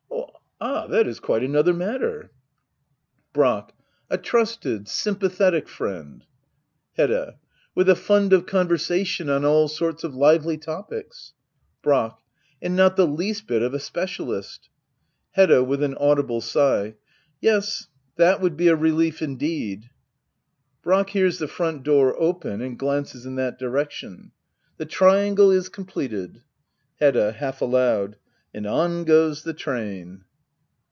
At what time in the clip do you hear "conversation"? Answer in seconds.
8.45-9.27